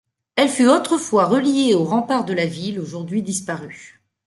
[0.35, 4.01] Elle fut autrefois reliée aux remparts de la ville aujourd'hui disparus.